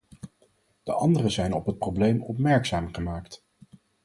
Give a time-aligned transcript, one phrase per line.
[0.83, 3.43] De anderen zijn op het probleem opmerkzaam gemaakt.